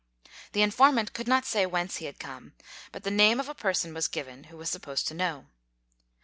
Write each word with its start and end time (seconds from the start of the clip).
The 0.53 0.63
informant 0.63 1.13
could 1.13 1.27
not 1.27 1.45
say 1.45 1.67
whence 1.67 1.97
he 1.97 2.05
had 2.07 2.17
come, 2.17 2.53
but 2.91 3.03
the 3.03 3.11
name 3.11 3.39
of 3.39 3.47
a 3.47 3.53
person 3.53 3.93
was 3.93 4.07
given 4.07 4.45
who 4.45 4.57
was 4.57 4.67
supposed 4.67 5.07
to 5.09 5.13
know. 5.13 5.45